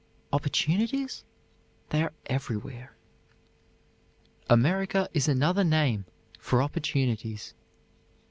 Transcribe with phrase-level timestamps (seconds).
[0.33, 1.23] Opportunities?
[1.91, 2.95] They are everywhere.
[4.49, 6.05] "America is another name
[6.39, 7.53] for opportunities.